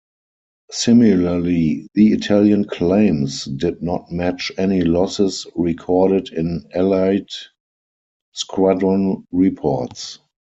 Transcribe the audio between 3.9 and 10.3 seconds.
match any losses recorded in Allied squadron reports.